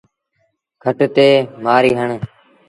[0.83, 1.27] کٽ تي
[1.63, 2.09] مهآري هڻ۔